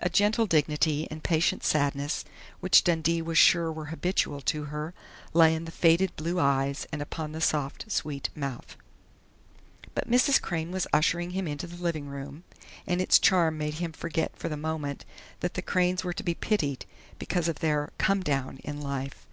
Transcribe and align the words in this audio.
A 0.00 0.10
gentle 0.10 0.44
dignity 0.44 1.08
and 1.10 1.24
patient 1.24 1.64
sadness, 1.64 2.26
which 2.60 2.84
Dundee 2.84 3.22
was 3.22 3.38
sure 3.38 3.72
were 3.72 3.86
habitual 3.86 4.42
to 4.42 4.64
her, 4.64 4.92
lay 5.32 5.54
in 5.54 5.64
the 5.64 5.70
faded 5.70 6.14
blue 6.14 6.38
eyes 6.38 6.86
and 6.92 7.00
upon 7.00 7.32
the 7.32 7.40
soft, 7.40 7.90
sweet 7.90 8.28
mouth.... 8.36 8.76
But 9.94 10.10
Mrs. 10.10 10.42
Crain 10.42 10.72
was 10.72 10.86
ushering 10.92 11.30
him 11.30 11.48
into 11.48 11.66
the 11.66 11.82
living 11.82 12.08
room, 12.08 12.44
and 12.86 13.00
its 13.00 13.18
charm 13.18 13.56
made 13.56 13.72
him 13.76 13.92
forget 13.92 14.36
for 14.36 14.50
the 14.50 14.58
moment 14.58 15.06
that 15.40 15.54
the 15.54 15.62
Crains 15.62 16.04
were 16.04 16.12
to 16.12 16.22
be 16.22 16.34
pitied, 16.34 16.84
because 17.18 17.48
of 17.48 17.60
their 17.60 17.92
"come 17.96 18.22
down" 18.22 18.58
in 18.64 18.78
life. 18.78 19.26